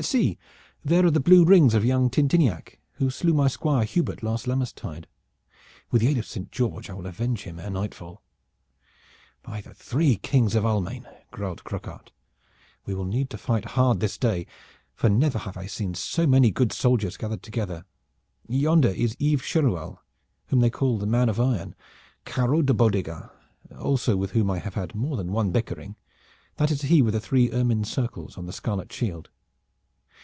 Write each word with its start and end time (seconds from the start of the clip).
See, 0.00 0.38
there 0.84 1.04
are 1.04 1.10
the 1.10 1.18
blue 1.18 1.44
rings 1.44 1.74
of 1.74 1.84
young 1.84 2.08
Tintiniac, 2.08 2.78
who 2.94 3.10
slew 3.10 3.34
my 3.34 3.48
Squire 3.48 3.82
Hubert 3.84 4.22
last 4.22 4.46
Lammastide. 4.46 5.08
With 5.90 6.02
the 6.02 6.06
aid 6.06 6.18
of 6.18 6.24
Saint 6.24 6.52
George 6.52 6.88
I 6.88 6.92
will 6.94 7.06
avenge 7.08 7.42
him 7.42 7.58
ere 7.58 7.68
nightfall." 7.68 8.22
"By 9.42 9.60
the 9.60 9.74
three 9.74 10.14
kings 10.14 10.54
of 10.54 10.64
Almain," 10.64 11.04
growled 11.32 11.64
Croquart, 11.64 12.12
"we 12.86 12.94
will 12.94 13.06
need 13.06 13.28
to 13.30 13.36
fight 13.36 13.64
hard 13.74 13.98
this 13.98 14.16
day, 14.16 14.46
for 14.94 15.10
never 15.10 15.36
have 15.40 15.56
I 15.56 15.66
seen 15.66 15.94
so 15.94 16.28
many 16.28 16.52
good 16.52 16.72
soldiers 16.72 17.16
gathered 17.16 17.42
together. 17.42 17.84
Yonder 18.46 18.90
is 18.90 19.16
Yves 19.18 19.42
Cheruel, 19.42 19.98
whom 20.46 20.60
they 20.60 20.70
call 20.70 20.98
the 20.98 21.06
man 21.06 21.28
of 21.28 21.40
iron, 21.40 21.74
Caro 22.24 22.62
de 22.62 22.72
Bodegat 22.72 23.28
also 23.76 24.16
with 24.16 24.30
whom 24.30 24.48
I 24.48 24.60
have 24.60 24.74
had 24.74 24.94
more 24.94 25.16
than 25.16 25.32
one 25.32 25.50
bickering 25.50 25.96
that 26.56 26.70
is 26.70 26.82
he 26.82 27.02
with 27.02 27.14
the 27.14 27.20
three 27.20 27.50
ermine 27.50 27.82
circles 27.82 28.38
on 28.38 28.46
the 28.46 28.52
scarlet 28.52 28.92
shield. 28.92 29.30